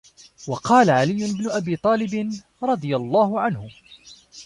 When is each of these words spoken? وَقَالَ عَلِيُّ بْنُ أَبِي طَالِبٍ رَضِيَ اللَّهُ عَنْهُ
وَقَالَ 0.47 0.89
عَلِيُّ 0.89 1.33
بْنُ 1.33 1.49
أَبِي 1.51 1.75
طَالِبٍ 1.75 2.31
رَضِيَ 2.63 2.95
اللَّهُ 2.95 3.39
عَنْهُ 3.41 3.67